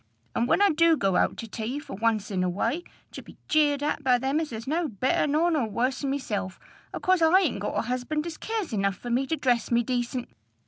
[0.33, 3.37] And when I do go out to tea for once in a way, to be
[3.47, 6.59] jeered at by them as is no better nor no worse 'n myself,
[6.91, 10.29] acause I ain't got a husband as cares enough for me to dress me decent!